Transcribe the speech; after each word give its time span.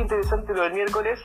interesante 0.00 0.52
lo 0.54 0.62
del 0.62 0.72
miércoles. 0.72 1.18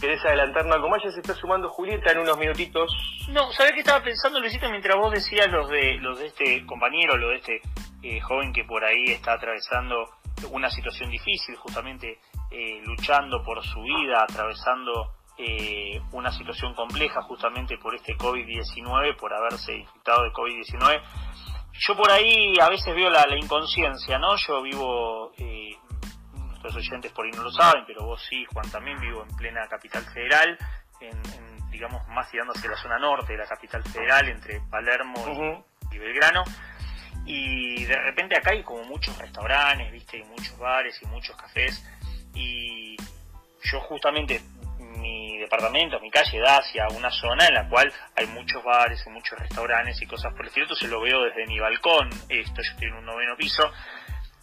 ¿Querés 0.00 0.22
adelantarnos 0.24 0.76
algo 0.76 0.88
más? 0.90 1.02
Ya 1.02 1.10
se 1.10 1.20
está 1.20 1.34
sumando 1.34 1.70
Julieta 1.70 2.12
en 2.12 2.18
unos 2.18 2.36
minutitos. 2.36 2.90
No, 3.30 3.50
¿sabés 3.52 3.72
qué 3.72 3.80
estaba 3.80 4.04
pensando, 4.04 4.40
Luisito, 4.40 4.68
mientras 4.68 4.96
vos 4.96 5.12
decías 5.12 5.48
los 5.50 5.68
de, 5.70 5.94
los 5.94 6.18
de 6.18 6.26
este 6.26 6.66
compañero, 6.66 7.16
lo 7.16 7.30
de 7.30 7.36
este 7.36 7.60
eh, 8.02 8.20
joven 8.20 8.52
que 8.52 8.64
por 8.64 8.84
ahí 8.84 9.06
está 9.06 9.32
atravesando 9.32 10.10
una 10.50 10.68
situación 10.70 11.10
difícil, 11.10 11.56
justamente 11.56 12.18
eh, 12.50 12.80
luchando 12.84 13.42
por 13.42 13.64
su 13.64 13.80
vida, 13.82 14.22
atravesando 14.22 15.14
eh, 15.38 16.00
una 16.12 16.30
situación 16.30 16.74
compleja 16.74 17.22
justamente 17.22 17.78
por 17.78 17.94
este 17.94 18.16
COVID-19, 18.16 19.16
por 19.16 19.32
haberse 19.32 19.74
infectado 19.76 20.24
de 20.24 20.32
COVID-19. 20.32 21.02
Yo 21.78 21.96
por 21.96 22.10
ahí 22.10 22.54
a 22.60 22.68
veces 22.70 22.94
veo 22.94 23.10
la, 23.10 23.26
inconsciencia, 23.36 24.18
¿no? 24.18 24.36
Yo 24.36 24.62
vivo, 24.62 25.32
oyentes 26.76 27.12
por 27.12 27.24
ahí 27.24 27.32
no 27.32 27.42
lo 27.42 27.50
saben, 27.50 27.84
pero 27.86 28.04
vos 28.04 28.24
sí, 28.28 28.44
Juan, 28.52 28.70
también 28.70 28.98
vivo 29.00 29.24
en 29.28 29.36
plena 29.36 29.66
capital 29.68 30.04
federal, 30.04 30.58
en, 31.00 31.70
digamos 31.70 32.06
más 32.08 32.30
tirando 32.30 32.52
hacia 32.52 32.70
la 32.70 32.76
zona 32.76 32.98
norte 32.98 33.32
de 33.32 33.38
la 33.38 33.46
capital 33.46 33.82
federal, 33.84 34.28
entre 34.28 34.60
Palermo 34.70 35.64
y 35.90 35.98
Belgrano. 35.98 36.44
Y 37.24 37.84
de 37.84 37.96
repente 37.96 38.36
acá 38.36 38.52
hay 38.52 38.62
como 38.62 38.84
muchos 38.84 39.16
restaurantes, 39.18 39.90
viste, 39.90 40.18
y 40.18 40.24
muchos 40.24 40.56
bares 40.58 40.96
y 41.02 41.06
muchos 41.06 41.36
cafés. 41.36 41.84
Y 42.34 42.96
yo 43.64 43.80
justamente 43.80 44.40
mi 44.78 45.38
departamento, 45.38 46.00
mi 46.00 46.10
calle 46.10 46.40
da 46.40 46.58
hacia 46.58 46.88
una 46.88 47.10
zona 47.10 47.46
en 47.46 47.54
la 47.54 47.68
cual 47.68 47.92
hay 48.16 48.26
muchos 48.28 48.62
bares 48.64 49.02
y 49.06 49.10
muchos 49.10 49.38
restaurantes 49.38 50.00
y 50.00 50.06
cosas 50.06 50.32
por 50.32 50.42
el 50.42 50.48
estilo, 50.48 50.64
entonces 50.64 50.88
lo 50.88 51.00
veo 51.00 51.22
desde 51.22 51.46
mi 51.46 51.58
balcón, 51.58 52.08
esto 52.28 52.62
yo 52.62 52.72
estoy 52.72 52.88
en 52.88 52.94
un 52.94 53.04
noveno 53.04 53.36
piso, 53.36 53.70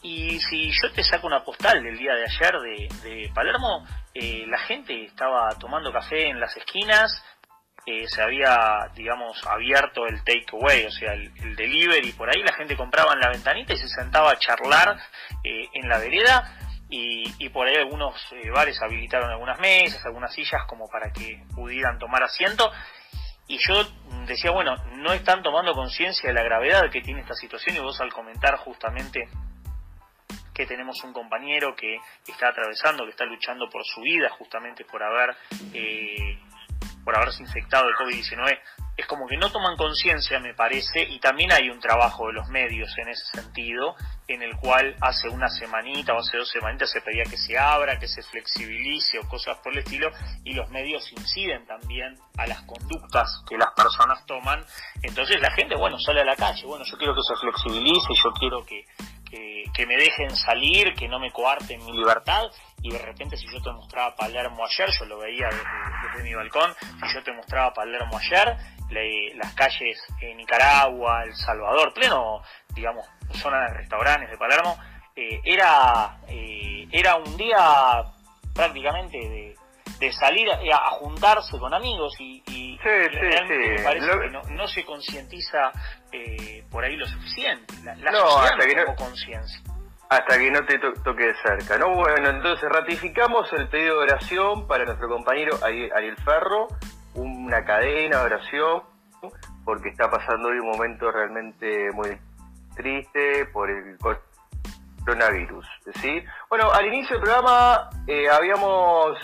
y 0.04 0.40
si 0.40 0.70
yo 0.70 0.92
te 0.92 1.04
saco 1.04 1.28
una 1.28 1.44
postal 1.44 1.82
del 1.82 1.98
día 1.98 2.14
de 2.14 2.26
ayer 2.26 2.90
de, 3.02 3.32
Palermo, 3.34 3.88
eh, 4.14 4.46
la 4.48 4.60
gente 4.60 5.06
estaba 5.06 5.50
tomando 5.58 5.92
café 5.92 6.28
en 6.28 6.40
las 6.40 6.56
esquinas, 6.58 7.24
eh, 7.86 8.08
se 8.08 8.22
había, 8.22 8.90
digamos, 8.96 9.46
abierto 9.46 10.06
el 10.06 10.24
takeaway, 10.24 10.86
o 10.86 10.92
sea, 10.92 11.14
el, 11.14 11.56
delivery, 11.56 12.14
por 12.14 12.30
ahí 12.30 12.42
la 12.42 12.54
gente 12.54 12.78
compraba 12.78 13.14
en 13.14 13.20
la 13.20 13.30
ventanita 13.30 13.74
y 13.74 13.78
se 13.78 13.90
sentaba 13.90 14.32
a 14.32 14.40
charlar 14.40 14.98
eh, 15.44 15.68
en 15.74 15.90
la 15.90 15.98
vereda. 15.98 16.58
Y, 16.96 17.50
por 17.50 17.68
ahí 17.68 17.76
algunos 17.76 18.16
eh, 18.34 18.52
bares 18.52 18.80
habilitaron 18.80 19.32
algunas 19.32 19.60
mesas, 19.60 20.06
algunas 20.06 20.32
sillas 20.32 20.62
como 20.68 20.88
para 20.88 21.12
que 21.12 21.44
pudieran 21.56 21.98
tomar 21.98 22.22
asiento. 22.24 22.72
Y 23.48 23.58
yo 23.68 23.84
decía, 24.28 24.52
bueno, 24.52 24.76
no 24.98 25.12
están 25.12 25.42
tomando 25.42 25.74
conciencia 25.74 26.30
de 26.30 26.36
la 26.36 26.44
gravedad 26.44 26.92
que 26.92 27.02
tiene 27.02 27.22
esta 27.22 27.34
situación 27.34 27.76
y 27.76 27.80
vos 27.80 28.00
al 28.00 28.14
comentar 28.14 28.58
justamente 28.58 29.28
que 30.54 30.66
tenemos 30.66 31.04
un 31.04 31.14
compañero 31.14 31.76
que 31.76 31.98
está 32.28 32.50
atravesando, 32.50 33.06
que 33.06 33.12
está 33.12 33.26
luchando 33.26 33.70
por 33.70 33.84
su 33.86 34.02
vida 34.02 34.30
justamente 34.30 34.86
por 34.86 35.02
haber 35.04 35.36
eh, 35.74 36.38
por 37.04 37.18
haberse 37.18 37.44
infectado 37.44 37.88
de 37.88 37.94
COVID-19, 37.94 38.60
es 38.96 39.08
como 39.08 39.28
que 39.28 39.38
no 39.38 39.52
toman 39.52 39.76
conciencia, 39.76 40.40
me 40.40 40.54
parece, 40.54 41.02
y 41.02 41.20
también 41.20 41.52
hay 41.52 41.70
un 41.70 41.80
trabajo 41.80 42.28
de 42.28 42.34
los 42.34 42.48
medios 42.48 42.96
en 42.98 43.10
ese 43.10 43.26
sentido, 43.34 43.96
en 44.28 44.42
el 44.42 44.56
cual 44.58 44.96
hace 45.02 45.28
una 45.30 45.50
semanita 45.50 46.14
o 46.14 46.20
hace 46.20 46.38
dos 46.38 46.50
semanitas 46.50 46.92
se 46.92 47.02
pedía 47.02 47.24
que 47.24 47.38
se 47.38 47.58
abra, 47.58 48.00
que 48.00 48.08
se 48.08 48.22
flexibilice 48.22 49.20
o 49.20 49.28
cosas 49.28 49.58
por 49.64 49.74
el 49.74 49.80
estilo, 49.80 50.12
y 50.44 50.54
los 50.54 50.70
medios 50.70 51.12
inciden 51.12 51.66
también 51.66 52.16
a 52.38 52.48
las 52.48 52.62
conductas 52.64 53.44
que 53.50 53.58
las 53.58 53.72
personas 53.76 54.26
toman. 54.26 54.64
Entonces 55.02 55.42
la 55.42 55.52
gente, 55.52 55.76
bueno, 55.76 56.00
sale 56.00 56.22
a 56.22 56.26
la 56.26 56.36
calle, 56.36 56.66
bueno, 56.66 56.86
yo 56.86 56.98
quiero 56.98 57.16
que 57.16 57.22
se 57.28 57.36
flexibilice, 57.36 58.14
yo 58.24 58.32
quiero 58.34 58.64
que, 58.64 58.86
que, 59.74 59.86
me 59.86 59.96
dejen 59.98 60.36
salir, 60.36 60.94
que 60.94 61.08
no 61.08 61.20
me 61.20 61.32
coarten 61.32 61.84
mi 61.86 61.94
libertad, 61.94 62.44
y 62.82 62.92
de 62.92 63.00
repente 63.00 63.38
si 63.38 63.46
yo 63.52 63.62
te 63.62 63.72
mostraba 63.72 64.16
Palermo 64.16 64.66
ayer, 64.66 64.90
yo 65.00 65.06
lo 65.06 65.20
veía 65.20 65.50
desde, 65.50 66.24
mi 66.24 66.34
balcón, 66.34 66.74
si 66.80 67.14
yo 67.14 67.24
te 67.24 67.34
mostraba 67.34 67.74
Palermo 67.74 68.18
ayer, 68.18 68.56
las 69.36 69.54
calles 69.54 70.00
en 70.22 70.38
Nicaragua, 70.38 71.24
El 71.24 71.36
Salvador, 71.36 71.94
pleno, 71.94 72.42
digamos, 72.76 73.08
zona 73.42 73.62
de 73.62 73.74
restaurantes 73.74 74.30
de 74.30 74.38
Palermo, 74.38 74.78
eh, 75.16 75.42
era, 75.44 76.20
eh, 76.28 76.88
era 76.92 77.16
un 77.16 77.36
día 77.38 78.04
prácticamente 78.54 79.18
de, 79.18 79.56
salir 80.12 80.48
a, 80.52 80.90
juntarse 80.92 81.58
con 81.58 81.74
amigos 81.74 82.14
y 82.20 82.44
realmente 82.84 83.70
me 83.70 83.84
parece 83.84 84.08
que 84.08 84.54
no, 84.54 84.68
se 84.68 84.86
concientiza 84.86 85.72
eh, 86.12 86.64
por 86.70 86.84
ahí 86.84 86.96
lo 86.96 87.06
suficiente. 87.06 87.74
La, 87.84 87.96
la 87.96 88.12
no, 88.12 88.38
hasta 88.40 88.66
que 88.66 88.76
no 88.76 88.96
conciencia. 88.96 89.62
Hasta 90.10 90.38
que 90.38 90.52
no 90.52 90.64
te 90.66 90.78
toque 90.78 91.28
de 91.28 91.36
cerca. 91.42 91.78
¿no? 91.78 91.96
Bueno, 91.96 92.30
entonces 92.30 92.70
ratificamos 92.70 93.52
el 93.54 93.68
pedido 93.68 94.00
de 94.00 94.12
oración 94.12 94.68
para 94.68 94.86
nuestro 94.86 95.08
compañero 95.10 95.58
Ariel 95.64 96.18
Ferro, 96.24 96.68
una 97.16 97.64
cadena 97.66 98.20
de 98.20 98.26
oración, 98.26 98.84
porque 99.66 99.90
está 99.90 100.10
pasando 100.10 100.50
hoy 100.50 100.60
un 100.60 100.70
momento 100.70 101.12
realmente 101.12 101.90
muy 101.94 102.18
triste 102.76 103.46
por 103.48 103.70
el 103.70 103.98
coronavirus. 105.04 105.66
¿sí? 106.02 106.24
Bueno, 106.50 106.72
al 106.72 106.86
inicio 106.88 107.16
del 107.16 107.24
programa 107.24 107.90
eh, 108.08 108.30
habíamos 108.30 109.18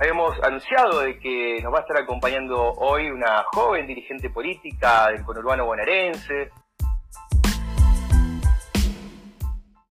habíamos 0.00 0.40
anunciado 0.42 1.00
de 1.00 1.18
que 1.18 1.60
nos 1.62 1.72
va 1.72 1.78
a 1.78 1.80
estar 1.82 1.96
acompañando 1.98 2.72
hoy 2.74 3.10
una 3.10 3.42
joven 3.52 3.86
dirigente 3.86 4.30
política 4.30 5.08
del 5.08 5.24
conurbano 5.24 5.66
bonaerense, 5.66 6.50